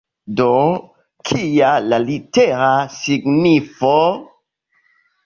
Do, 0.37 0.45
kia 1.31 1.67
la 1.89 1.99
litera 2.05 2.71
signifo? 3.01 3.93